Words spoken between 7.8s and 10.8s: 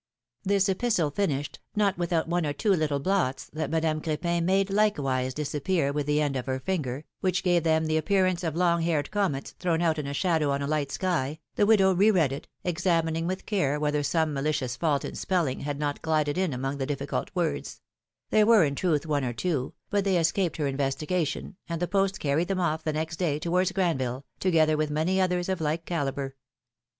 the appearance of long haired comets, thrown out in shadow on a